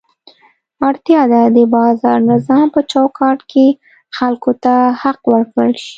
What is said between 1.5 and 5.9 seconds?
د بازار نظام په چوکاټ کې خلکو ته حق ورکړل شي.